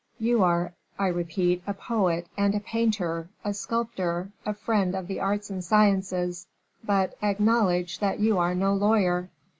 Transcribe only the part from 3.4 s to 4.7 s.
a sculptor, a